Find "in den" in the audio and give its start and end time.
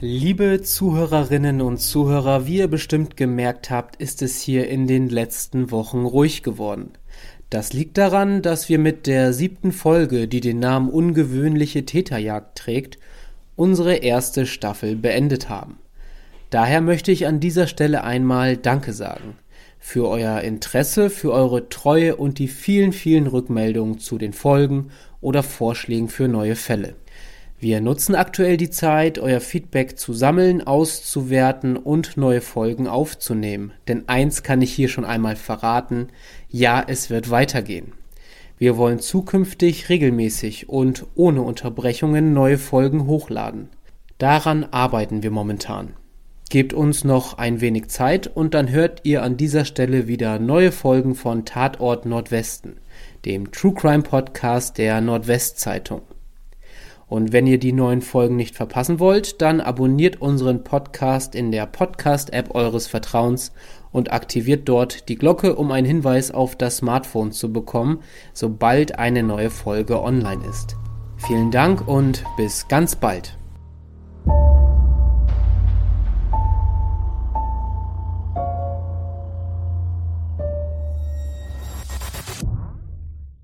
4.68-5.08